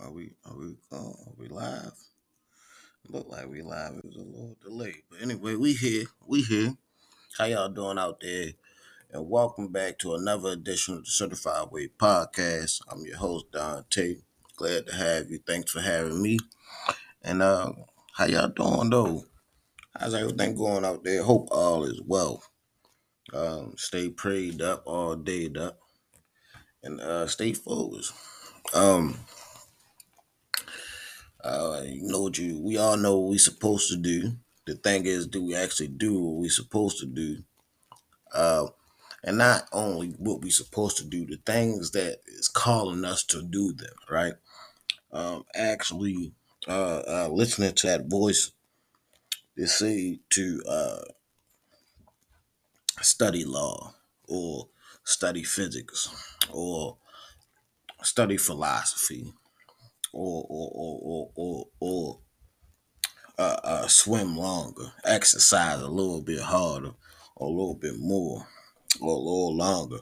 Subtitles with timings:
[0.00, 1.92] Are we are we are we live?
[3.08, 3.94] Look like we live.
[3.98, 4.96] It was a little delay.
[5.08, 6.06] But anyway, we here.
[6.26, 6.74] We here.
[7.38, 8.52] How y'all doing out there?
[9.12, 12.80] And welcome back to another edition of the Certified Way Podcast.
[12.90, 14.22] I'm your host, Don Tate.
[14.56, 15.38] Glad to have you.
[15.46, 16.38] Thanks for having me.
[17.22, 17.72] And uh
[18.14, 19.24] how y'all doing though?
[19.96, 21.22] How's everything going out there?
[21.22, 22.42] Hope all is well.
[23.32, 25.78] Um, stay prayed up all day up
[26.82, 28.12] and uh stay focused.
[28.74, 29.20] Um
[31.44, 34.32] uh, you know what you we all know what we supposed to do.
[34.66, 37.44] The thing is, do we actually do what we supposed to do?
[38.32, 38.68] Uh,
[39.22, 43.42] and not only what we supposed to do, the things that is calling us to
[43.42, 44.34] do them, right?
[45.12, 46.32] Um, actually,
[46.66, 48.52] uh, uh, listening to that voice,
[49.56, 51.02] they say to uh,
[53.00, 53.94] study law
[54.28, 54.68] or
[55.04, 56.08] study physics
[56.50, 56.96] or
[58.02, 59.32] study philosophy
[60.14, 62.18] or or or or or,
[63.38, 66.92] uh, uh, swim longer, exercise a little bit harder,
[67.36, 68.46] or a little bit more,
[69.00, 69.98] or a little longer,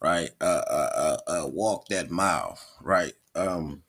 [0.00, 0.30] right?
[0.40, 3.12] Uh, uh, uh, uh, walk that mile, right?
[3.34, 3.82] Um,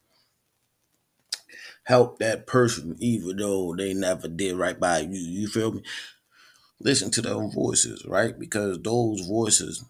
[1.86, 5.20] help that person, even though they never did right by you.
[5.20, 5.84] You feel me?
[6.82, 8.38] Listen to those voices, right?
[8.38, 9.84] Because those voices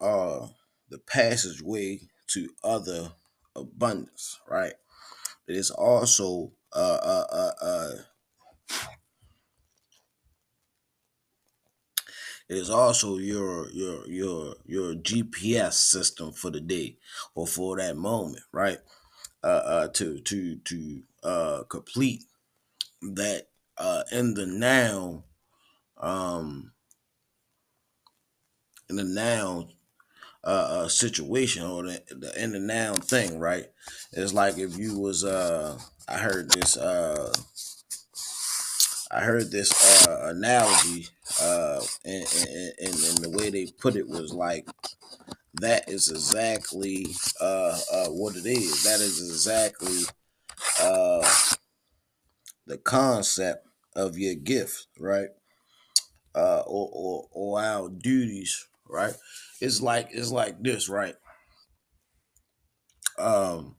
[0.00, 0.50] are
[0.88, 3.12] the passageway to other
[3.56, 4.74] abundance, right?
[5.48, 7.90] It is also uh, uh, uh, uh,
[12.48, 16.98] it is also your your your your GPS system for the day
[17.34, 18.78] or for that moment, right?
[19.42, 22.24] Uh, uh to to to uh complete
[23.02, 23.48] that
[23.78, 25.24] uh in the now
[25.98, 26.72] um
[28.88, 29.68] in the now
[30.46, 33.66] uh, uh situation or the, the in the now thing, right?
[34.12, 37.32] It's like if you was uh I heard this uh
[39.10, 39.72] I heard this
[40.08, 41.06] uh, analogy,
[41.40, 44.66] uh, and, and, and, and, the way they put it was like
[45.54, 47.06] that is exactly
[47.40, 48.82] uh, uh, what it is.
[48.82, 50.02] That is exactly
[50.80, 51.28] uh,
[52.66, 55.28] the concept of your gift, right?
[56.34, 59.14] Uh, or, or or our duties, right?
[59.60, 61.14] It's like it's like this, right?
[63.18, 63.76] Um,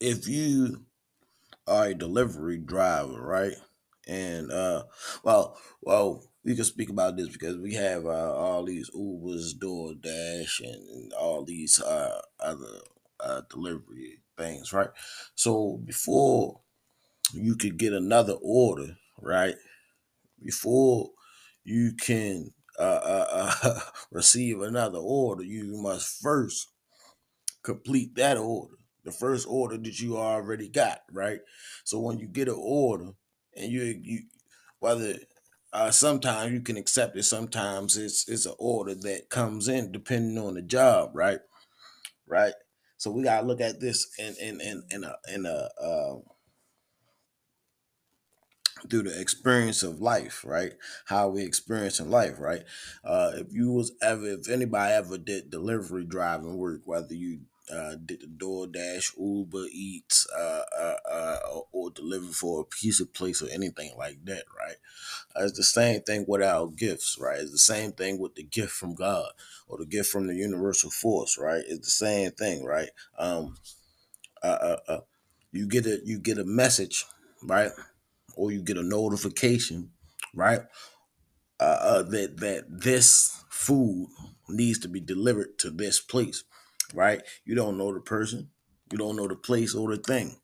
[0.00, 0.84] if you
[1.66, 3.54] are a delivery driver, right?
[4.06, 4.84] And uh,
[5.22, 10.60] well, well, we can speak about this because we have uh, all these Ubers, DoorDash,
[10.60, 12.80] and, and all these uh, other
[13.20, 14.90] uh, delivery things, right?
[15.34, 16.60] So before
[17.32, 19.54] you could get another order, right?
[20.42, 21.10] Before
[21.64, 22.52] you can
[22.82, 26.68] uh, uh, uh, receive another order, you must first
[27.62, 31.40] complete that order the first order that you already got, right?
[31.84, 33.10] So when you get an order
[33.56, 34.20] and you you
[34.78, 35.16] whether
[35.72, 40.38] uh, sometimes you can accept it, sometimes it's it's an order that comes in depending
[40.38, 41.40] on the job, right?
[42.26, 42.54] Right.
[42.96, 46.14] So we gotta look at this in in in in a in a uh,
[48.90, 50.72] through the experience of life, right?
[51.06, 52.62] How we experience in life, right?
[53.04, 57.40] Uh, if you was ever, if anybody ever did delivery driving work, whether you
[57.72, 61.38] uh, did the DoorDash, Uber Eats, uh, uh, uh,
[61.72, 64.76] or deliver for a pizza place or anything like that, right?
[65.36, 67.40] Uh, it's the same thing with our gifts, right?
[67.40, 69.30] It's the same thing with the gift from God
[69.68, 71.64] or the gift from the universal force, right?
[71.66, 72.90] It's the same thing, right?
[73.18, 73.56] Um,
[74.42, 75.00] uh, uh, uh,
[75.52, 77.04] you get a you get a message,
[77.42, 77.70] right?
[78.36, 79.90] Or you get a notification,
[80.34, 80.60] right?
[81.60, 84.08] Uh, uh, that that this food
[84.48, 86.44] needs to be delivered to this place
[86.94, 87.22] right?
[87.46, 88.50] You don't know the person,
[88.90, 90.36] you don't know the place or the thing.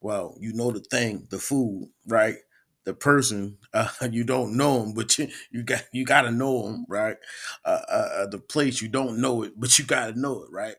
[0.00, 2.36] Well, you know the thing, the food, right?
[2.84, 6.64] The person, uh, you don't know them, but you, you got you got to know
[6.64, 7.16] them, right?
[7.64, 10.50] Uh, uh, uh, the place you don't know it, but you got to know it,
[10.52, 10.76] right?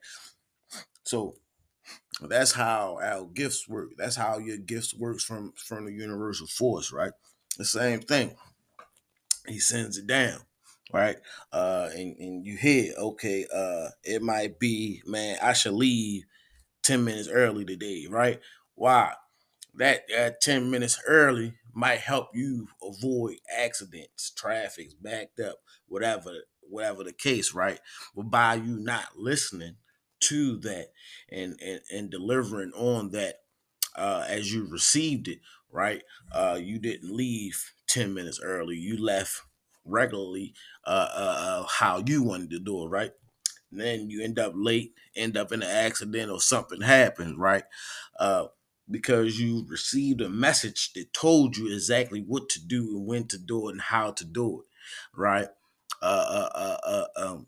[1.04, 1.36] So
[2.30, 3.90] that's how our gifts work.
[3.98, 7.14] That's how your gifts works from from the universal force, right?
[7.58, 8.36] The same thing.
[9.48, 10.42] He sends it down
[10.94, 11.18] right?
[11.52, 16.24] Uh, and, and you hear, okay, uh, it might be, man, I should leave
[16.84, 18.40] 10 minutes early today, right?
[18.76, 19.14] Why?
[19.76, 25.56] That 10 minutes early might help you avoid accidents, traffic's backed up,
[25.88, 26.32] whatever,
[26.62, 27.80] whatever the case, right?
[28.16, 29.78] But by you not listening
[30.22, 30.92] to that
[31.30, 33.42] and and, and delivering on that
[33.96, 35.40] uh, as you received it,
[35.72, 36.02] right?
[36.32, 38.76] Uh, you didn't leave 10 minutes early.
[38.78, 39.42] You left
[39.84, 40.54] regularly
[40.86, 43.12] uh, uh, uh, how you wanted to do it, right?
[43.72, 47.64] then you end up late, end up in an accident or something happens, right?
[48.20, 48.48] Uh,
[48.90, 53.38] because you received a message that told you exactly what to do and when to
[53.38, 54.66] do it and how to do it,
[55.18, 55.48] right?
[56.02, 57.48] Uh, uh, uh, uh um,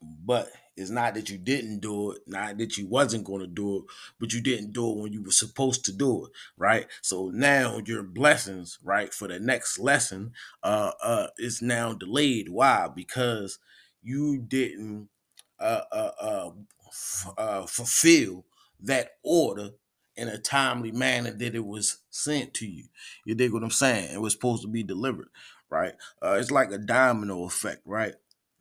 [0.00, 0.48] but
[0.78, 3.84] it's not that you didn't do it, not that you wasn't going to do it,
[4.20, 6.86] but you didn't do it when you were supposed to do it, right?
[7.02, 10.32] So now your blessings, right, for the next lesson,
[10.62, 12.48] uh, uh, is now delayed.
[12.48, 12.88] Why?
[12.94, 13.58] Because
[14.02, 15.08] you didn't
[15.60, 16.50] uh, uh, uh,
[16.88, 18.44] f- uh, fulfill
[18.80, 19.70] that order
[20.16, 22.84] in a timely manner that it was sent to you.
[23.24, 24.12] You dig what I'm saying?
[24.12, 25.28] It was supposed to be delivered,
[25.70, 25.94] right?
[26.22, 28.14] Uh, it's like a domino effect, right?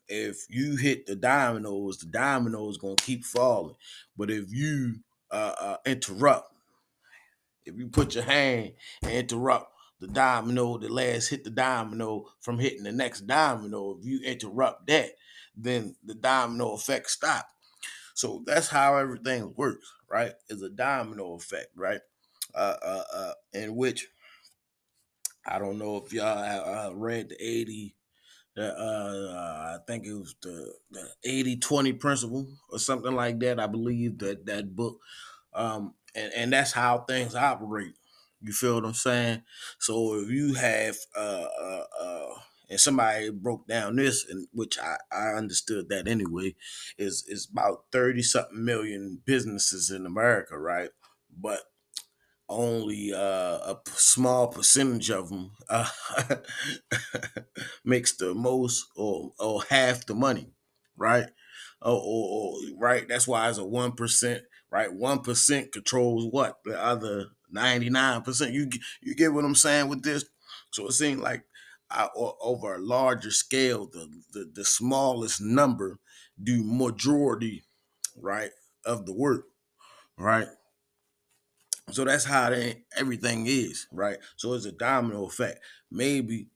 [0.08, 3.76] If you hit the dominoes, the dominoes gonna keep falling.
[4.18, 4.96] But if you
[5.32, 6.54] uh, uh, interrupt,
[7.66, 8.74] if you put your hand
[9.04, 14.06] and interrupt the domino the last hit the domino from hitting the next domino, if
[14.06, 15.12] you interrupt that,
[15.56, 17.48] then the domino effect stop.
[18.14, 20.34] So that's how everything works, right?
[20.50, 22.02] Is a domino effect, right?
[22.56, 24.08] Uh, uh, uh, in which
[25.46, 27.36] I don't know if y'all uh, read the
[28.58, 33.60] 80 uh, I think it was the, the 80 20 principle or something like that.
[33.60, 35.00] I believe that that book.
[35.54, 37.94] Um, and, and that's how things operate.
[38.42, 39.44] You feel what I'm saying?
[39.80, 42.34] So if you have, uh, uh, uh,
[42.70, 46.56] and somebody broke down this, and which I, I understood that anyway,
[46.98, 50.90] is is about 30 something million businesses in America, right?
[51.36, 51.62] But
[52.50, 55.90] only uh, a small percentage of them uh,
[57.86, 60.52] makes the most or or half the money,
[60.96, 61.28] right?
[61.82, 63.08] Or, or, or right?
[63.08, 64.92] That's why it's a one percent, right?
[64.92, 68.54] One percent controls what the other ninety nine percent.
[68.54, 68.70] You
[69.02, 70.26] you get what I'm saying with this?
[70.72, 71.44] So it seems like
[71.92, 76.00] uh, over a larger scale, the, the the smallest number
[76.42, 77.64] do majority,
[78.16, 78.52] right,
[78.86, 79.46] of the work,
[80.18, 80.48] right?
[81.90, 84.18] So that's how they, everything is, right?
[84.36, 85.60] So it's a domino effect.
[85.90, 86.48] Maybe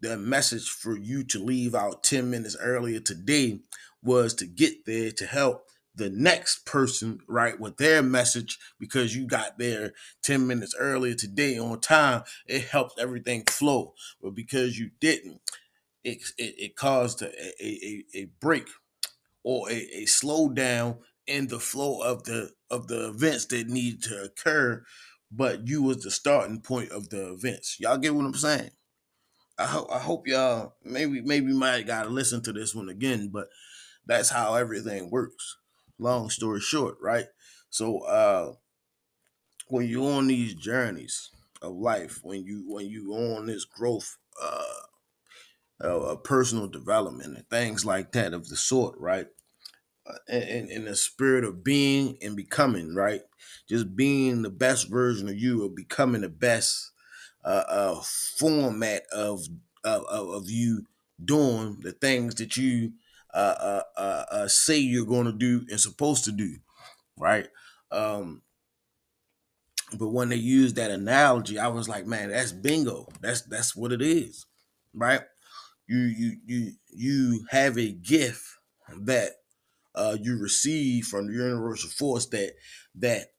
[0.00, 3.60] the message for you to leave out 10 minutes earlier today
[4.02, 9.26] was to get there to help the next person, right, with their message because you
[9.26, 9.92] got there
[10.22, 12.22] 10 minutes earlier today on time.
[12.46, 13.94] It helps everything flow.
[14.22, 15.40] But because you didn't,
[16.04, 17.30] it, it, it caused a,
[17.62, 18.68] a, a break
[19.42, 24.22] or a, a slowdown in the flow of the of the events that need to
[24.22, 24.84] occur,
[25.30, 27.78] but you was the starting point of the events.
[27.80, 28.70] Y'all get what I'm saying?
[29.58, 33.48] I hope I hope y'all maybe maybe might gotta listen to this one again, but
[34.06, 35.56] that's how everything works.
[35.98, 37.26] Long story short, right?
[37.70, 38.52] So uh
[39.66, 41.30] when you're on these journeys
[41.60, 44.62] of life, when you when you on this growth uh
[45.80, 49.28] uh, personal development and things like that of the sort, right?
[50.28, 53.22] In, in the spirit of being and becoming, right?
[53.68, 56.92] Just being the best version of you or becoming the best
[57.44, 58.00] uh, uh,
[58.38, 59.42] format of,
[59.84, 60.86] of of you
[61.24, 62.92] doing the things that you
[63.34, 66.56] uh, uh, uh, uh say you're going to do and supposed to do,
[67.16, 67.48] right?
[67.90, 68.42] Um,
[69.98, 73.08] but when they used that analogy, I was like, man, that's bingo.
[73.20, 74.46] That's that's what it is,
[74.92, 75.22] right?
[75.86, 78.44] You you you you have a gift
[79.00, 79.32] that
[79.98, 82.54] uh, you receive from the universal force that
[82.94, 83.32] that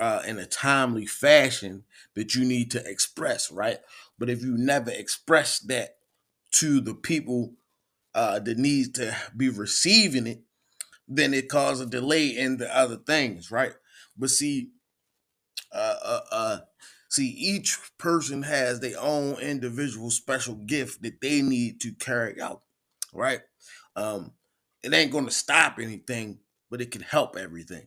[0.00, 3.78] uh, in a timely fashion that you need to express, right?
[4.18, 5.96] But if you never express that
[6.52, 7.54] to the people
[8.14, 10.42] uh, that needs to be receiving it,
[11.08, 13.72] then it causes a delay in the other things, right?
[14.16, 14.70] But see,
[15.72, 16.58] uh, uh, uh,
[17.08, 22.62] see, each person has their own individual special gift that they need to carry out,
[23.12, 23.40] right?
[23.96, 24.32] Um,
[24.82, 26.38] it ain't going to stop anything,
[26.70, 27.86] but it can help everything.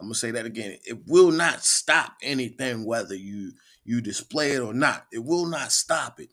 [0.00, 0.78] I'm gonna say that again.
[0.84, 3.52] It will not stop anything, whether you
[3.84, 5.06] you display it or not.
[5.12, 6.30] It will not stop it,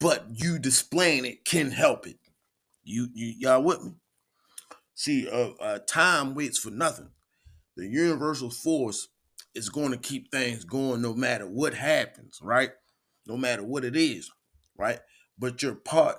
[0.00, 2.16] but you displaying it can help it.
[2.82, 3.92] You you y'all with me?
[4.94, 7.10] See, uh, uh, time waits for nothing.
[7.76, 9.08] The universal force
[9.54, 12.70] is going to keep things going no matter what happens, right?
[13.26, 14.30] No matter what it is,
[14.76, 15.00] right?
[15.38, 16.16] But your part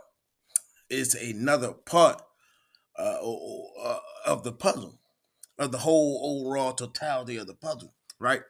[0.90, 2.22] is another part
[2.98, 3.20] uh,
[3.84, 5.00] uh, of the puzzle,
[5.58, 8.42] of the whole overall totality of the puzzle, right?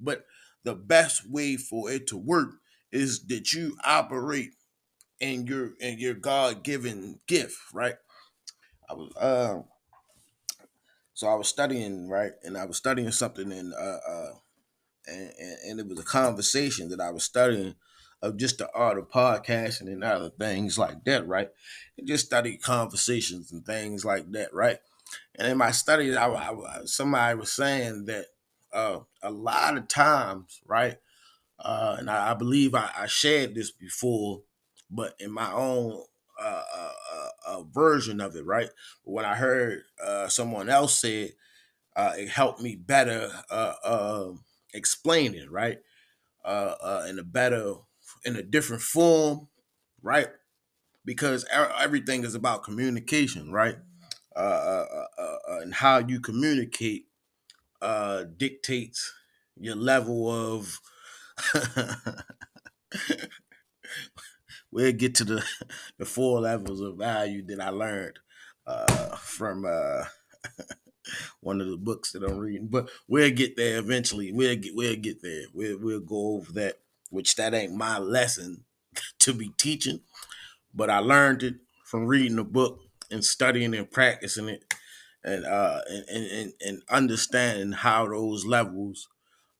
[0.00, 0.24] But
[0.64, 2.54] the best way for it to work
[2.92, 4.50] is that you operate
[5.20, 7.96] in your in your God given gift, right?
[8.88, 9.62] I was uh,
[11.12, 14.30] so I was studying right, and I was studying something, and uh, uh
[15.06, 17.74] and, and, and it was a conversation that I was studying
[18.22, 21.48] of just the art of podcasting and other things like that, right?
[21.96, 24.78] And just study conversations and things like that, right?
[25.36, 28.26] And in my studies, I, I, somebody was saying that
[28.72, 30.96] uh, a lot of times, right?
[31.58, 34.42] Uh, and I, I believe I, I, shared this before,
[34.90, 36.02] but in my own
[36.40, 38.70] uh, uh, uh, uh version of it, right?
[39.04, 39.82] When I heard
[40.28, 41.34] someone else say it,
[41.96, 43.30] it helped me better
[43.84, 45.78] um, explain it, right?
[46.46, 47.74] in a better,
[48.24, 49.48] in a different form,
[50.02, 50.28] right?
[51.04, 53.76] Because everything is about communication, right?
[54.36, 54.84] uh
[55.62, 57.06] and how you communicate
[58.36, 59.12] dictates
[59.58, 60.80] your level of
[64.70, 65.44] we'll get to the
[65.98, 68.18] the four levels of value that I learned
[68.66, 70.04] uh, from uh,
[71.40, 72.68] one of the books that I'm reading.
[72.68, 74.32] But we'll get there eventually.
[74.32, 75.44] We'll get we'll get there.
[75.52, 76.80] We'll we'll go over that,
[77.10, 78.64] which that ain't my lesson
[79.20, 80.00] to be teaching,
[80.74, 84.64] but I learned it from reading the book and studying and practicing it
[85.22, 89.08] and uh and and, and understanding how those levels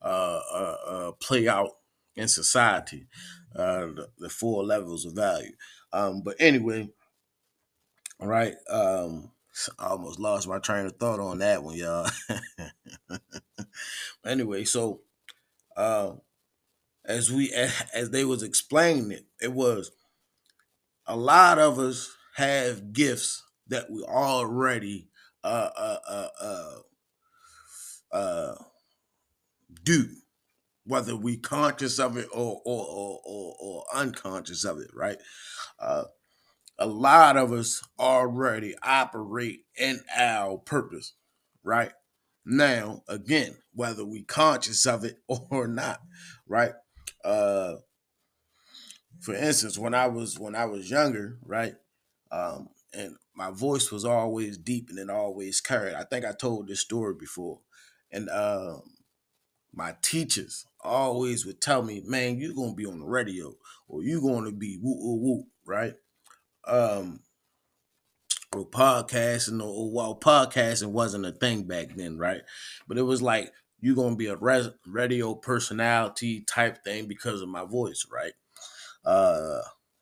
[0.02, 1.70] uh, uh, uh, play out
[2.16, 3.06] in society,
[3.54, 5.52] uh, the, the, four levels of value.
[5.92, 6.88] Um, but anyway,
[8.18, 8.54] all right.
[8.68, 9.30] Um,
[9.78, 12.08] I almost lost my train of thought on that one, y'all.
[14.26, 15.00] anyway, so
[15.76, 16.12] uh,
[17.10, 17.52] as we
[17.94, 19.92] as they was explaining it, it was
[21.06, 25.08] a lot of us have gifts that we already
[25.44, 26.76] uh uh uh uh,
[28.16, 28.54] uh
[29.84, 30.08] do,
[30.84, 35.18] whether we conscious of it or or or, or, or unconscious of it, right?
[35.80, 36.04] Uh,
[36.78, 41.14] a lot of us already operate in our purpose,
[41.64, 41.92] right?
[42.46, 46.00] Now, again, whether we conscious of it or not,
[46.48, 46.72] right?
[47.24, 47.76] Uh,
[49.20, 51.74] for instance, when I was when I was younger, right,
[52.32, 55.94] um, and my voice was always deep and it always carried.
[55.94, 57.60] I think I told this story before,
[58.10, 58.82] and um,
[59.72, 63.54] my teachers always would tell me, man, you're gonna be on the radio
[63.88, 65.94] or you're gonna be woo woo woo, right?
[66.66, 67.20] Um
[68.54, 72.42] or podcasting or while podcasting wasn't a thing back then, right?
[72.88, 77.48] But it was like you're gonna be a res- radio personality type thing because of
[77.48, 78.32] my voice, right?
[79.04, 79.60] Uh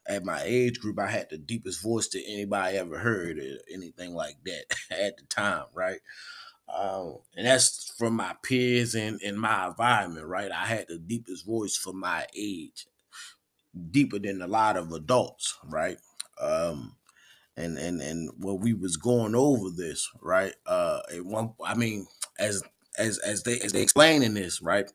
[0.08, 4.14] at my age group, I had the deepest voice that anybody ever heard or anything
[4.14, 6.00] like that at the time, right?
[6.74, 10.52] Um, and that's from my peers and in my environment, right?
[10.52, 12.86] I had the deepest voice for my age,
[13.90, 15.98] deeper than a lot of adults, right?
[16.40, 16.96] Um,
[17.56, 20.54] and and and when we was going over this, right?
[20.66, 22.06] Uh, one, I mean,
[22.38, 22.62] as
[22.98, 24.90] as as they as they explaining this, right?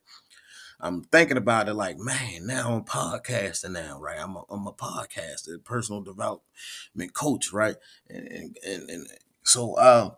[0.79, 4.19] I'm thinking about it like, man, now I'm podcasting now, right?
[4.19, 7.77] I'm a, I'm a podcaster, personal development coach, right?
[8.09, 9.07] And and, and,
[9.43, 10.11] so, uh,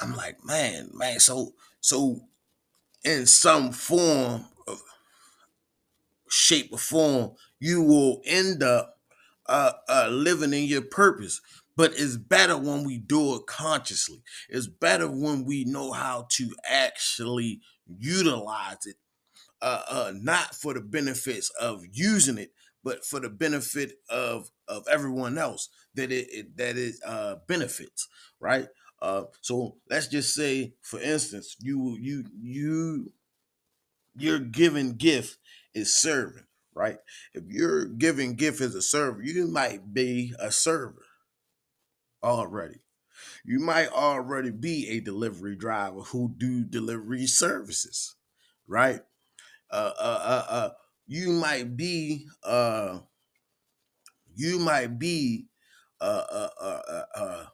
[0.00, 1.20] I'm like, man, man.
[1.20, 2.20] So, so
[3.04, 4.82] in some form of
[6.28, 8.98] shape or form, you will end up
[9.46, 11.40] uh, uh, living in your purpose.
[11.76, 14.22] But it's better when we do it consciously.
[14.48, 18.96] It's better when we know how to actually utilize it,
[19.62, 22.52] uh, uh, not for the benefits of using it,
[22.84, 28.08] but for the benefit of of everyone else that it, it that it uh, benefits,
[28.40, 28.68] right?
[29.02, 33.12] Uh, so let's just say, for instance, you you you
[34.16, 35.38] your giving gift
[35.74, 36.98] is serving, right?
[37.32, 41.03] If your giving gift is a server, you might be a server
[42.24, 42.80] already.
[43.44, 48.16] You might already be a delivery driver who do delivery services,
[48.66, 49.00] right?
[49.70, 50.70] Uh, uh, uh, uh
[51.06, 53.00] you might be uh,
[54.34, 55.46] you might be
[56.00, 57.44] uh, uh, uh, uh, uh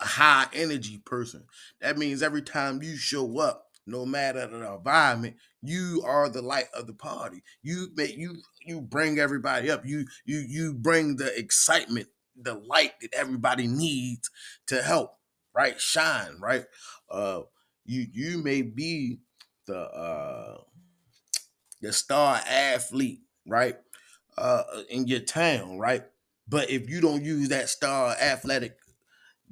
[0.00, 1.44] a high energy person.
[1.80, 6.66] That means every time you show up, no matter the environment, you are the light
[6.74, 7.42] of the party.
[7.62, 9.86] You make you you bring everybody up.
[9.86, 12.08] You you you bring the excitement,
[12.40, 14.30] the light that everybody needs
[14.66, 15.12] to help,
[15.54, 15.80] right?
[15.80, 16.64] Shine, right?
[17.10, 17.42] Uh
[17.84, 19.18] you you may be
[19.66, 20.58] the uh
[21.80, 23.76] the star athlete, right?
[24.36, 26.04] Uh in your town, right?
[26.48, 28.76] But if you don't use that star athletic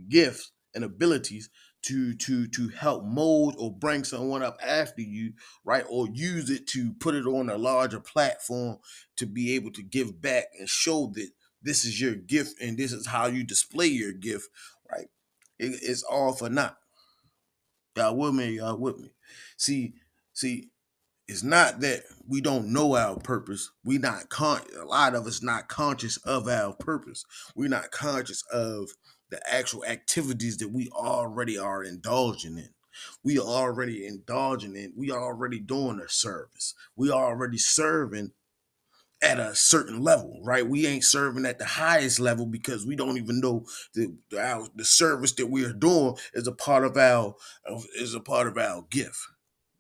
[0.08, 1.50] gifts and abilities
[1.82, 5.32] to to to help mold or bring someone up after you
[5.64, 8.76] right or use it to put it on a larger platform
[9.16, 11.30] to be able to give back and show that
[11.62, 14.48] this is your gift and this is how you display your gift
[14.90, 15.08] right
[15.58, 16.76] it, it's all for naught
[17.96, 19.10] y'all with me y'all with me
[19.56, 19.94] see
[20.32, 20.70] see
[21.30, 23.70] it's not that we don't know our purpose.
[23.84, 27.24] We not con a lot of us not conscious of our purpose.
[27.54, 28.90] We're not conscious of
[29.30, 32.70] the actual activities that we already are indulging in.
[33.22, 36.74] We already indulging in, we already doing a service.
[36.96, 38.32] We already serving
[39.22, 40.66] at a certain level, right?
[40.66, 44.84] We ain't serving at the highest level because we don't even know the our, the
[44.84, 47.34] service that we are doing is a part of our
[47.96, 49.18] is a part of our gift.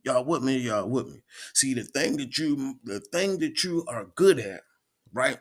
[0.04, 0.58] Y'all with me?
[0.58, 1.22] Y'all with me?
[1.54, 4.62] See the thing that you the thing that you are good at,
[5.12, 5.38] right?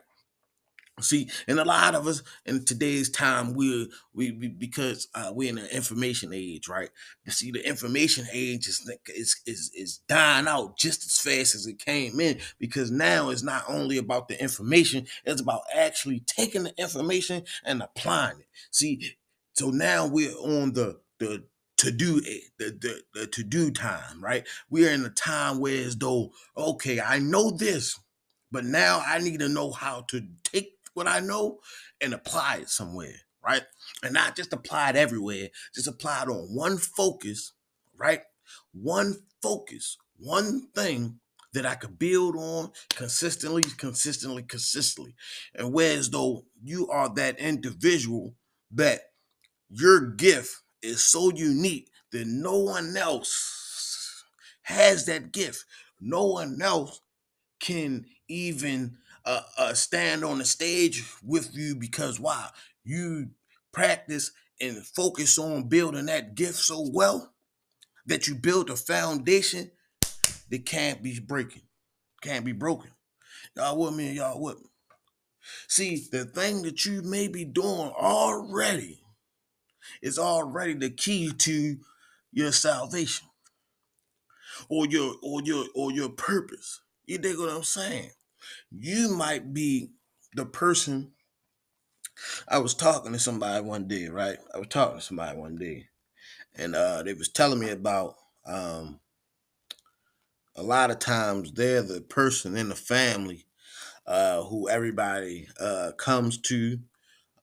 [1.01, 5.57] See, and a lot of us in today's time, we we, because uh, we're in
[5.57, 6.89] an information age, right?
[7.25, 11.67] You see, the information age is, is is is dying out just as fast as
[11.67, 16.63] it came in because now it's not only about the information; it's about actually taking
[16.63, 18.47] the information and applying it.
[18.71, 19.17] See,
[19.53, 21.43] so now we're on the the
[21.77, 24.45] to do the, the, the to do time, right?
[24.69, 27.97] We are in a time where as though, okay, I know this,
[28.51, 31.59] but now I need to know how to take what I know
[32.01, 33.63] and apply it somewhere, right?
[34.03, 37.53] And not just apply it everywhere, just apply it on one focus,
[37.97, 38.21] right?
[38.73, 41.19] One focus, one thing
[41.53, 45.15] that I could build on consistently, consistently, consistently.
[45.55, 48.35] And whereas though you are that individual
[48.71, 48.99] that
[49.69, 54.25] your gift is so unique that no one else
[54.63, 55.63] has that gift.
[56.01, 57.01] No one else
[57.59, 58.97] can even
[59.29, 62.49] uh, uh, stand on the stage with you because why?
[62.83, 63.29] You
[63.71, 67.31] practice and focus on building that gift so well
[68.07, 69.69] that you build a foundation
[70.49, 71.61] that can't be breaking,
[72.23, 72.89] can't be broken.
[73.55, 74.13] Y'all with me?
[74.13, 74.65] Y'all with me?
[75.67, 78.99] See, the thing that you may be doing already
[80.01, 81.77] is already the key to
[82.31, 83.27] your salvation
[84.69, 86.81] or your or your or your purpose.
[87.05, 88.09] You dig what I'm saying?
[88.71, 89.91] You might be
[90.35, 91.13] the person.
[92.47, 94.37] I was talking to somebody one day, right?
[94.53, 95.87] I was talking to somebody one day,
[96.55, 98.99] and uh, they was telling me about um,
[100.55, 103.45] a lot of times they're the person in the family
[104.07, 106.79] uh, who everybody uh, comes to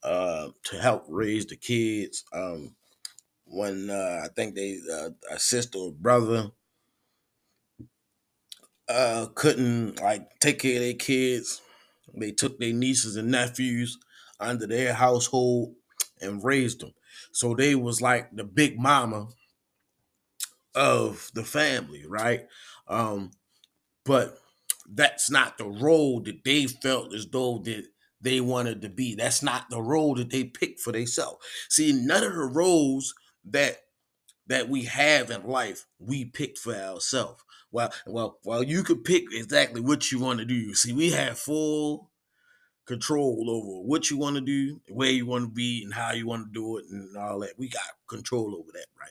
[0.05, 2.25] uh, to help raise the kids.
[2.33, 2.77] Um,
[3.47, 6.51] when uh, I think they uh, a sister or brother
[8.89, 11.61] uh, couldn't like take care of their kids,
[12.15, 13.99] they took their nieces and nephews
[14.41, 15.75] under their household
[16.21, 16.93] and raised them.
[17.33, 19.29] So they was like the big mama
[20.75, 22.47] of the family, right?
[22.89, 23.33] Um,
[24.05, 24.39] but
[24.89, 27.87] that's not the role that they felt as though that
[28.21, 29.15] they wanted to be.
[29.15, 31.45] That's not the role that they picked for themselves.
[31.69, 33.15] See, none of the roles
[33.47, 33.79] that
[34.47, 37.43] that we have in life we picked for ourselves.
[37.73, 40.75] Well, well, well, you could pick exactly what you want to do.
[40.75, 42.11] See, we have full
[42.87, 46.27] control over what you want to do, where you want to be, and how you
[46.27, 47.59] want to do it, and all that.
[47.59, 49.11] We got control over that, right?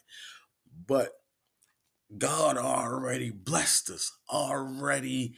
[0.87, 1.11] But
[2.17, 5.35] God already blessed us, already,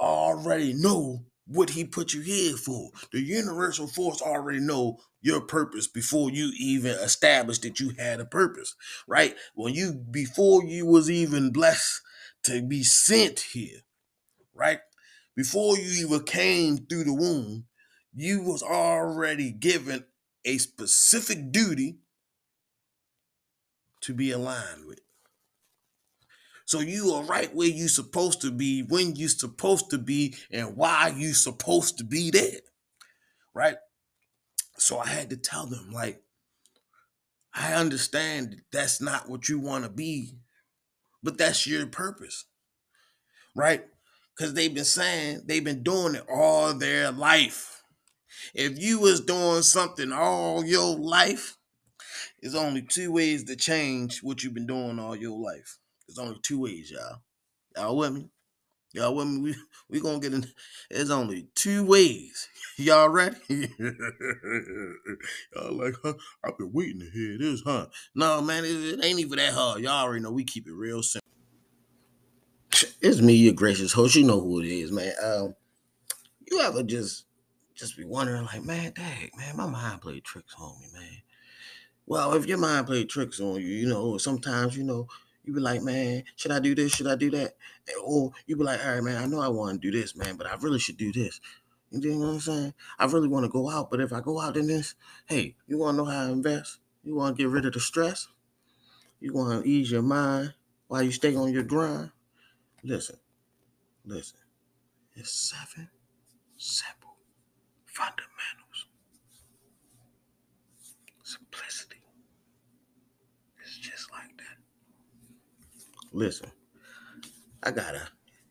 [0.00, 2.90] already know what he put you here for.
[3.12, 8.24] The universal force already know your purpose before you even established that you had a
[8.24, 8.74] purpose,
[9.06, 9.34] right?
[9.54, 12.00] When you before you was even blessed
[12.44, 13.80] to be sent here,
[14.54, 14.80] right?
[15.36, 17.66] Before you even came through the womb,
[18.14, 20.04] you was already given
[20.44, 21.98] a specific duty
[24.02, 25.00] to be aligned with.
[26.66, 30.76] So you are right where you supposed to be, when you supposed to be, and
[30.76, 32.60] why you supposed to be there.
[33.54, 33.76] Right?
[34.78, 36.22] So I had to tell them, like,
[37.54, 40.38] I understand that that's not what you want to be,
[41.22, 42.46] but that's your purpose.
[43.54, 43.84] Right?
[44.36, 47.82] Because they've been saying they've been doing it all their life.
[48.54, 51.56] If you was doing something all your life,
[52.40, 55.78] there's only two ways to change what you've been doing all your life.
[56.14, 57.22] There's only two ways, y'all.
[57.76, 58.28] Y'all with me?
[58.92, 59.40] Y'all with me?
[59.40, 59.56] We
[59.90, 60.46] we gonna get in.
[60.90, 62.48] There's only two ways.
[62.76, 63.36] Y'all ready?
[63.48, 63.68] y'all
[65.72, 66.14] like, huh?
[66.44, 67.86] I've been waiting to hear this, huh?
[68.14, 69.80] No, man, it, it ain't even that hard.
[69.80, 71.28] Y'all already know we keep it real simple.
[73.00, 74.16] It's me, your gracious host.
[74.16, 75.12] You know who it is, man.
[75.22, 75.54] Um,
[76.50, 77.26] you ever just
[77.74, 81.22] just be wondering, like, man, dang, man, my mind played tricks on me, man.
[82.06, 85.08] Well, if your mind played tricks on you, you know, sometimes, you know,
[85.44, 86.92] you be like, man, should I do this?
[86.94, 87.54] Should I do that?
[88.04, 90.36] Or you be like, all right, man, I know I want to do this, man,
[90.36, 91.40] but I really should do this.
[91.90, 92.74] You know what I'm saying?
[92.98, 94.94] I really want to go out, but if I go out in this,
[95.26, 96.78] hey, you want to know how to invest?
[97.04, 98.28] You want to get rid of the stress?
[99.20, 100.54] You want to ease your mind
[100.88, 102.10] while you stay on your grind?
[102.82, 103.16] Listen,
[104.06, 104.38] Listen,
[105.14, 105.88] it's seven
[106.58, 107.16] simple
[107.86, 108.86] fundamentals.
[111.22, 112.02] Simplicity.
[113.62, 114.58] It's just like that.
[116.14, 116.48] Listen,
[117.64, 118.06] I got a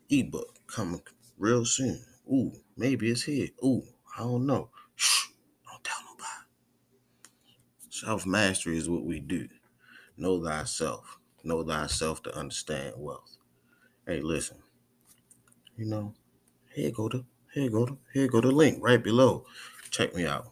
[0.10, 1.02] ebook coming
[1.38, 2.04] real soon.
[2.30, 3.48] Ooh, maybe it's here.
[3.64, 3.84] Ooh,
[4.18, 4.70] I don't know.
[4.96, 5.28] Shh,
[5.66, 6.46] don't tell nobody.
[7.90, 9.48] Self mastery is what we do.
[10.18, 11.20] Know thyself.
[11.46, 13.38] Know thyself to understand wealth.
[14.06, 14.58] Hey, listen.
[15.78, 16.14] You know,
[16.76, 17.24] here go to
[17.54, 19.46] here go to here go the link right below.
[19.90, 20.52] Check me out.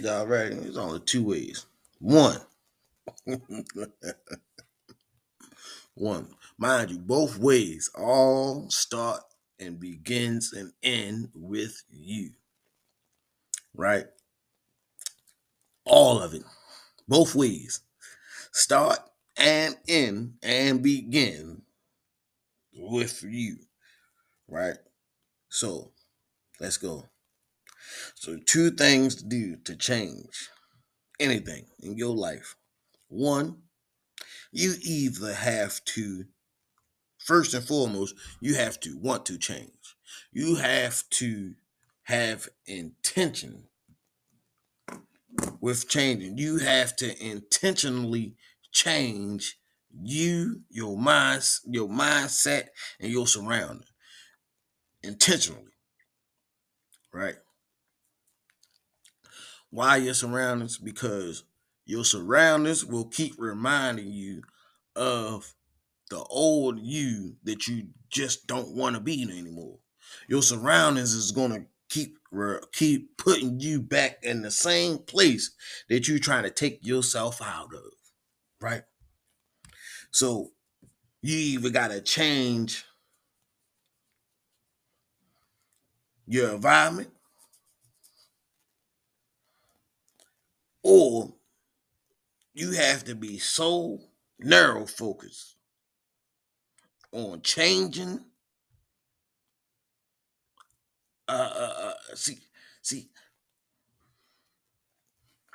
[0.00, 0.26] Y'all?
[0.26, 1.66] There's only two ways.
[2.00, 2.40] One.
[5.94, 6.34] One.
[6.58, 9.20] Mind you, both ways all start
[9.58, 12.30] and begins and end with you.
[13.74, 14.06] Right?
[15.84, 16.42] All of it.
[17.06, 17.80] Both ways.
[18.52, 18.98] Start
[19.36, 21.62] and end and begin
[22.72, 23.58] with you.
[24.48, 24.78] Right?
[25.48, 25.92] So
[26.60, 27.08] let's go.
[28.14, 30.48] So, two things to do to change
[31.20, 32.56] anything in your life.
[33.14, 33.58] One,
[34.50, 36.24] you either have to,
[37.18, 39.70] first and foremost, you have to want to change.
[40.32, 41.54] You have to
[42.02, 43.68] have intention
[45.60, 46.38] with changing.
[46.38, 48.34] You have to intentionally
[48.72, 49.58] change
[49.96, 52.66] you, your minds, your mindset,
[52.98, 53.86] and your surrounding.
[55.04, 55.76] Intentionally.
[57.12, 57.36] Right?
[59.70, 60.78] Why your surroundings?
[60.78, 61.44] Because
[61.86, 64.42] your surroundings will keep reminding you
[64.96, 65.54] of
[66.10, 69.78] the old you that you just don't want to be anymore.
[70.28, 72.18] Your surroundings is gonna keep
[72.72, 75.52] keep putting you back in the same place
[75.88, 77.92] that you're trying to take yourself out of,
[78.60, 78.82] right?
[80.10, 80.50] So
[81.22, 82.84] you either gotta change
[86.26, 87.10] your environment
[90.82, 91.32] or
[92.54, 93.98] you have to be so
[94.38, 95.56] narrow focused
[97.12, 98.24] on changing
[101.28, 102.38] uh, uh, uh, see
[102.82, 103.08] see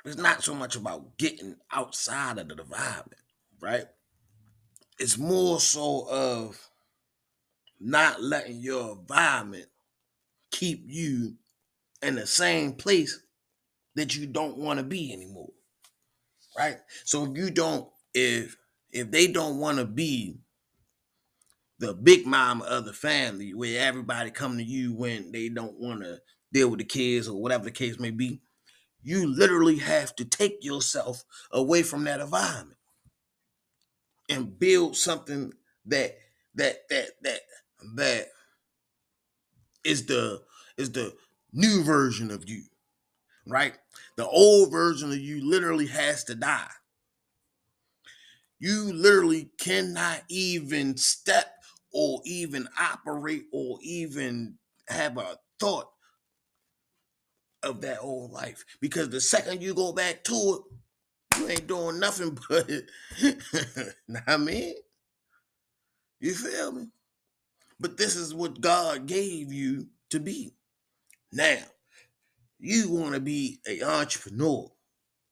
[0.04, 3.22] it's not so much about getting outside of the environment
[3.60, 3.86] right
[4.98, 6.70] it's more so of
[7.80, 9.66] not letting your environment
[10.50, 11.34] keep you
[12.02, 13.20] in the same place
[13.94, 15.50] that you don't want to be anymore.
[16.60, 16.78] Right?
[17.06, 18.58] So if you don't, if
[18.92, 20.40] if they don't want to be
[21.80, 26.02] the big mama of the family where everybody come to you when they don't want
[26.02, 26.20] to
[26.52, 28.40] deal with the kids or whatever the case may be,
[29.02, 32.78] you literally have to take yourself away from that environment
[34.30, 35.52] and build something
[35.86, 36.18] that
[36.54, 37.40] that that that
[37.96, 38.26] that
[39.84, 40.42] is the
[40.78, 41.14] is the
[41.52, 42.62] new version of you
[43.46, 43.74] right?
[44.20, 46.68] The old version of you literally has to die.
[48.58, 51.46] You literally cannot even step
[51.90, 54.58] or even operate or even
[54.90, 55.88] have a thought
[57.62, 61.98] of that old life because the second you go back to it, you ain't doing
[61.98, 62.70] nothing but
[64.06, 64.74] now I mean,
[66.20, 66.88] you feel me?
[67.80, 70.52] But this is what God gave you to be.
[71.32, 71.56] Now,
[72.60, 74.70] you want to be an entrepreneur,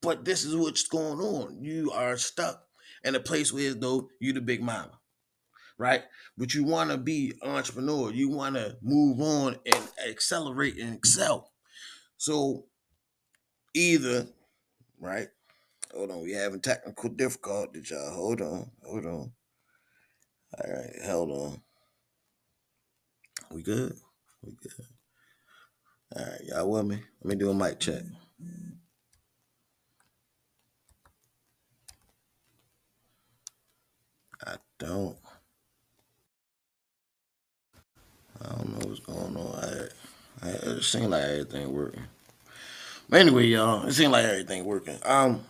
[0.02, 1.62] but this is what's going on.
[1.62, 2.62] You are stuck
[3.04, 4.98] in a place where though you're the big mama,
[5.76, 6.02] right?
[6.36, 8.10] But you want to be entrepreneur.
[8.10, 11.52] You want to move on and accelerate and excel.
[12.16, 12.64] So
[13.74, 14.26] either,
[15.00, 15.28] right?
[15.94, 18.14] Hold on, we having technical difficulties, y'all.
[18.14, 19.32] Hold on, hold on.
[20.58, 21.62] All right, hold on.
[23.50, 23.94] We good?
[24.42, 24.97] We good.
[26.16, 26.98] All right, y'all with me?
[27.22, 28.02] Let me do a mic check.
[34.46, 35.16] I don't.
[38.42, 39.54] I don't know what's going on.
[40.42, 42.04] I, I, it seems like everything working.
[43.08, 44.98] But anyway, y'all, it seems like everything working.
[45.04, 45.42] Um,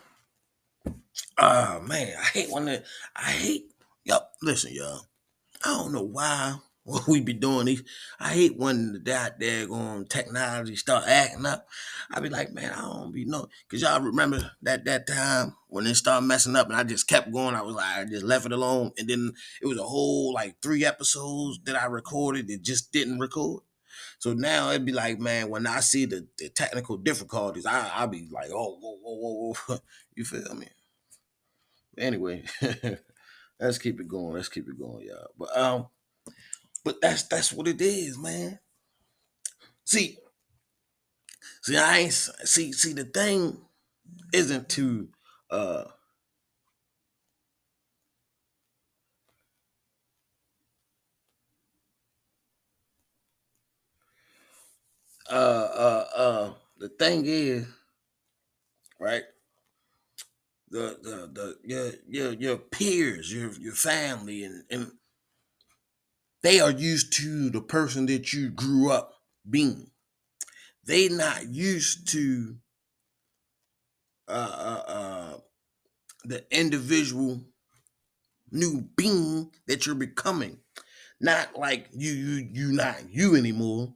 [1.39, 2.85] ah, man, I hate when the,
[3.17, 3.73] I hate.
[4.05, 5.03] Yup, listen, y'all.
[5.65, 6.57] I don't know why
[6.89, 7.83] what we be doing these.
[8.19, 11.67] I hate when the that daggone technology start acting up.
[12.11, 13.49] I be like, man, I don't be know.
[13.69, 17.31] Cause y'all remember that that time when it started messing up and I just kept
[17.31, 17.55] going.
[17.55, 18.93] I was like, I just left it alone.
[18.97, 23.19] And then it was a whole like three episodes that I recorded that just didn't
[23.19, 23.63] record.
[24.19, 28.09] So now it'd be like, man, when I see the, the technical difficulties, I I'll
[28.09, 29.79] be like, oh, whoa, whoa, whoa, whoa.
[30.15, 30.69] You feel me?
[31.99, 32.45] Anyway.
[33.61, 34.35] let's keep it going.
[34.35, 35.29] Let's keep it going, y'all.
[35.39, 35.87] But um,
[36.85, 38.59] but that's that's what it is, man.
[39.85, 40.19] See,
[41.63, 43.59] see, I ain't see see the thing
[44.33, 45.09] isn't to
[45.51, 45.85] uh
[55.31, 57.67] uh uh uh the thing is
[59.01, 59.25] right
[60.71, 64.93] the the the your your your peers your your family and and
[66.43, 69.15] they are used to the person that you grew up
[69.49, 69.91] being.
[70.87, 72.57] They not used to
[74.29, 74.33] uh
[74.87, 75.39] uh, uh
[76.25, 77.41] the individual
[78.51, 80.59] new being that you're becoming.
[81.21, 83.95] Not like you you you not you anymore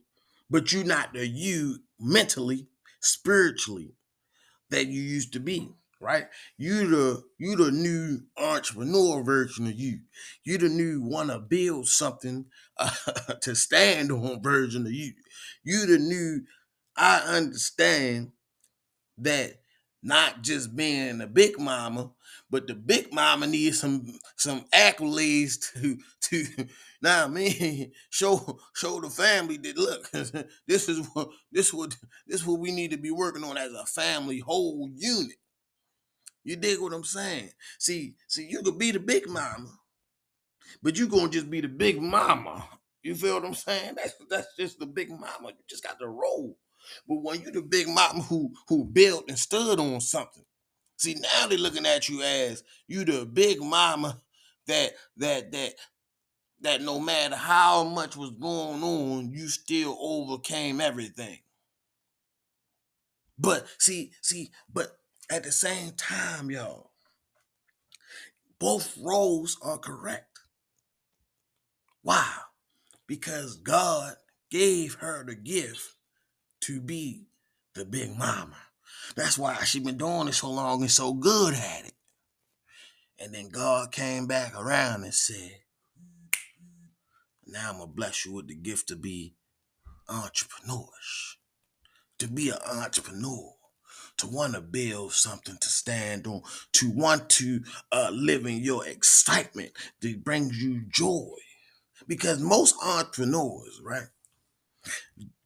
[0.52, 2.68] but you're not the you mentally
[3.00, 3.94] spiritually
[4.70, 6.26] that you used to be right?
[6.58, 10.00] You the you the new entrepreneur version of you.
[10.44, 12.46] You the new want to build something
[12.78, 12.90] uh,
[13.42, 15.12] to stand on version of you.
[15.64, 16.42] You the new
[16.94, 18.32] i understand
[19.18, 19.60] that
[20.02, 22.10] not just being a big mama,
[22.50, 26.44] but the big mama needs some some accolades to to
[27.00, 30.10] now I mean show show the family that look
[30.66, 33.86] this is what this what this what we need to be working on as a
[33.86, 35.36] family whole unit.
[36.44, 37.50] You dig what I'm saying?
[37.78, 39.70] See, see, you could be the big mama,
[40.82, 42.68] but you gonna just be the big mama.
[43.02, 43.94] You feel what I'm saying?
[43.96, 45.48] That's that's just the big mama.
[45.48, 46.56] You just got to roll.
[47.08, 50.44] But when you the big mama who who built and stood on something,
[50.96, 54.20] see now they're looking at you as you the big mama
[54.66, 55.74] that that that
[56.60, 61.38] that no matter how much was going on, you still overcame everything.
[63.38, 64.96] But see, see, but
[65.32, 66.90] at the same time, y'all,
[68.58, 70.40] both roles are correct.
[72.02, 72.28] Why?
[73.06, 74.16] Because God
[74.50, 75.94] gave her the gift
[76.60, 77.28] to be
[77.74, 78.58] the big mama.
[79.16, 81.94] That's why she been doing it so long and so good at it.
[83.18, 85.60] And then God came back around and said,
[87.46, 89.34] now I'm gonna bless you with the gift to be
[90.10, 91.38] entrepreneurs,
[92.18, 93.54] to be an entrepreneur,
[94.22, 98.86] to want to build something to stand on, to want to uh, live in your
[98.86, 101.36] excitement that brings you joy.
[102.08, 104.08] Because most entrepreneurs, right,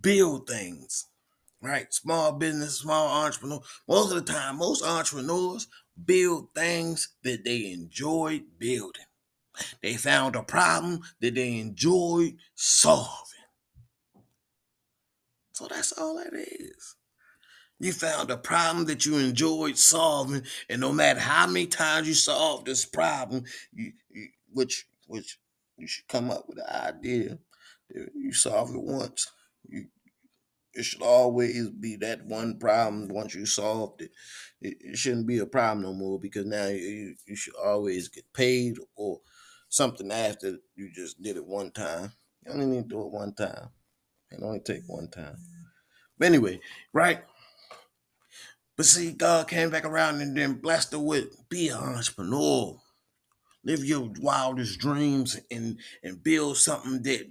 [0.01, 1.07] build things
[1.63, 1.93] right?
[1.93, 3.61] Small business, small entrepreneur.
[3.89, 5.67] Most of the time, most entrepreneurs
[6.05, 9.07] build things that they enjoyed building.
[9.83, 13.23] They found a problem that they enjoyed solving.
[15.53, 16.96] So that's all that is.
[17.79, 22.15] You found a problem that you enjoyed solving, and no matter how many times you
[22.15, 25.39] solve this problem, you, you which which
[25.77, 27.39] you should come up with an idea.
[27.91, 29.31] You solve it once,
[29.69, 29.87] you
[30.77, 33.09] it should always be that one problem.
[33.09, 34.11] Once you solved it,
[34.61, 38.31] it, it shouldn't be a problem no more because now you, you should always get
[38.35, 39.21] paid or
[39.69, 42.13] something after you just did it one time.
[42.45, 43.71] You only need to do it one time.
[44.31, 45.37] It only take one time.
[46.19, 46.61] But anyway,
[46.93, 47.23] right?
[48.77, 52.79] But see, God came back around and then blessed her with be an entrepreneur.
[53.65, 57.27] Live your wildest dreams and and build something that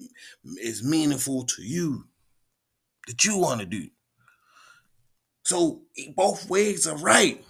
[0.57, 2.05] is meaningful to you
[3.07, 3.87] that you want to do.
[5.43, 5.83] So
[6.15, 7.43] both ways are right.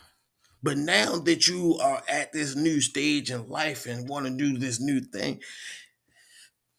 [0.62, 4.58] But now that you are at this new stage in life and want to do
[4.58, 5.40] this new thing,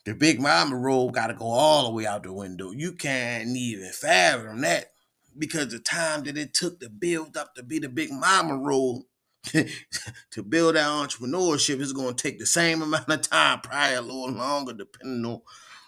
[0.04, 2.72] the big mama role got to go all the way out the window.
[2.72, 4.92] You can't even fathom that
[5.38, 9.06] because the time that it took to build up to be the big mama role
[10.30, 14.02] to build that entrepreneurship is going to take the same amount of time, probably a
[14.02, 15.40] little longer, depending on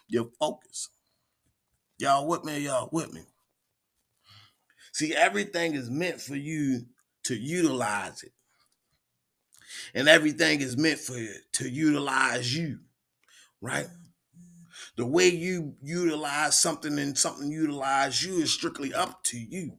[0.08, 0.90] your focus.
[1.98, 2.58] Y'all with me?
[2.60, 3.22] Y'all with me?
[4.92, 6.86] See, everything is meant for you
[7.24, 8.32] to utilize it.
[9.94, 12.80] And everything is meant for you to utilize you,
[13.60, 13.86] right?
[14.98, 19.78] The way you utilize something and something utilize you is strictly up to you.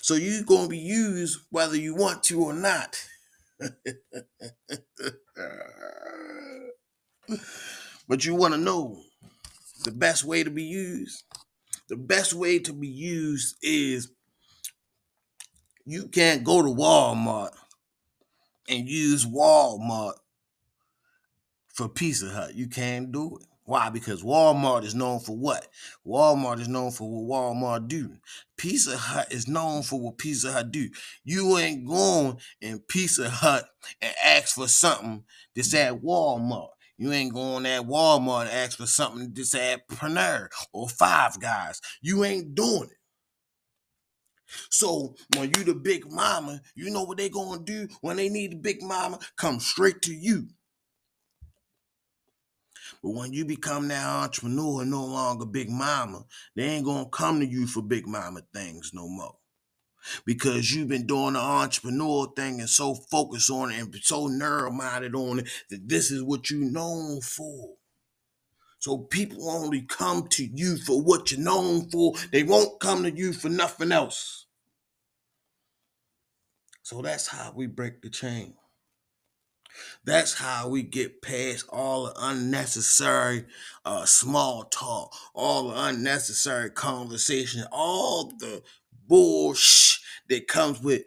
[0.00, 3.04] So you're going to be used whether you want to or not.
[8.08, 9.02] but you want to know
[9.82, 11.24] the best way to be used?
[11.88, 14.12] The best way to be used is
[15.84, 17.50] you can't go to Walmart
[18.68, 20.14] and use Walmart
[21.72, 22.54] for Pizza Hut.
[22.54, 23.46] You can't do it.
[23.64, 23.90] Why?
[23.90, 25.68] Because Walmart is known for what?
[26.06, 28.16] Walmart is known for what Walmart do.
[28.56, 30.88] Pizza Hut is known for what Pizza Hut do.
[31.24, 33.64] You ain't going in Pizza Hut
[34.00, 36.70] and ask for something that's at Walmart.
[36.98, 41.80] You ain't going at Walmart and ask for something that's at Panera or Five Guys.
[42.00, 42.98] You ain't doing it.
[44.70, 48.52] So when you the big mama, you know what they gonna do when they need
[48.52, 49.18] the big mama?
[49.36, 50.48] Come straight to you.
[53.02, 56.24] But when you become that entrepreneur, no longer big mama,
[56.56, 59.36] they ain't gonna come to you for big mama things no more.
[60.24, 65.14] Because you've been doing the entrepreneur thing and so focused on it and so narrow-minded
[65.14, 67.74] on it that this is what you're known for.
[68.80, 72.14] So people only come to you for what you're known for.
[72.32, 74.46] They won't come to you for nothing else.
[76.82, 78.54] So that's how we break the chain.
[80.04, 83.44] That's how we get past all the unnecessary
[83.84, 88.62] uh, small talk, all the unnecessary conversation, all the
[89.06, 91.02] bullshit that comes with,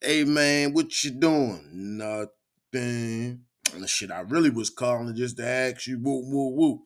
[0.00, 1.68] hey man, what you doing?
[1.72, 3.44] Nothing.
[3.74, 6.82] And the shit I really was calling just to ask you, woo, woo, woo.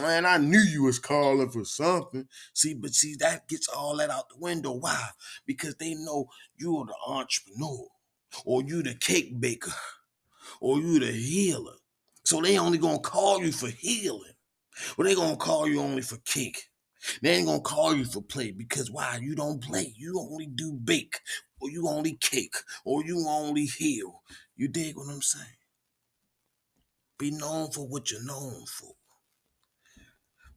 [0.00, 2.26] Man, I knew you was calling for something.
[2.54, 4.72] See, but see, that gets all that out the window.
[4.72, 5.08] Why?
[5.44, 7.88] Because they know you're the entrepreneur
[8.46, 9.72] or you the cake baker
[10.60, 11.74] or you the healer.
[12.24, 14.32] So they only gonna call you for healing.
[14.96, 16.70] Or they gonna call you only for kick.
[17.20, 19.18] They ain't gonna call you for play because why?
[19.20, 19.92] You don't play.
[19.96, 21.18] You only do bake,
[21.60, 24.22] or you only kick, or you only heal.
[24.56, 25.46] You dig what I'm saying?
[27.18, 28.92] Be known for what you're known for.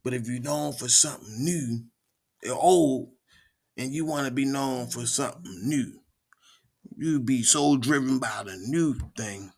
[0.04, 1.86] But if you're known for something new
[2.48, 3.10] or old,
[3.78, 6.00] and you want to be known for something new,
[6.96, 9.52] you'd be so driven by the new thing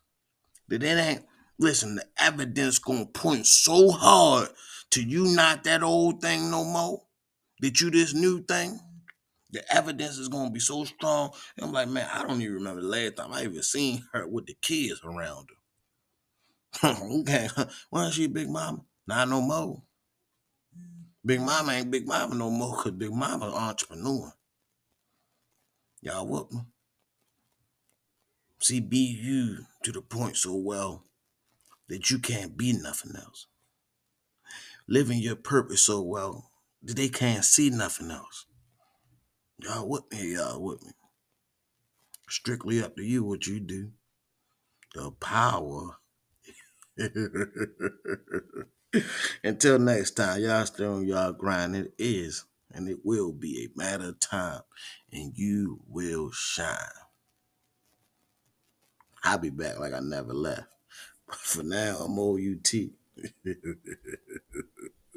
[0.68, 1.24] that it ain't
[1.58, 4.48] listen, the evidence gonna point so hard
[4.90, 7.02] to you not that old thing no more,
[7.60, 8.80] that you this new thing.
[9.50, 11.30] The evidence is gonna be so strong.
[11.56, 14.26] And I'm like, man, I don't even remember the last time I even seen her
[14.26, 15.48] with the kids around
[16.82, 16.96] her.
[17.20, 17.48] okay,
[17.90, 18.84] why is she Big Mama?
[19.06, 19.82] Not no more.
[21.24, 24.32] Big Mama ain't Big Mama no more because Big Mama entrepreneur.
[26.02, 26.60] Y'all with me?
[28.60, 31.04] See, be you to the point so well
[31.88, 33.46] that you can't be nothing else.
[34.86, 36.50] Living your purpose so well
[36.82, 38.46] that they can't see nothing else.
[39.58, 40.34] Y'all with me?
[40.34, 40.92] Y'all with me?
[42.28, 43.92] Strictly up to you what you do.
[44.94, 45.98] The power.
[49.44, 51.76] Until next time, y'all stay on y'all grind.
[51.76, 54.60] It is and it will be a matter of time,
[55.12, 57.07] and you will shine.
[59.22, 60.68] I'll be back like I never left.
[61.26, 62.74] But for now, I'm OUT.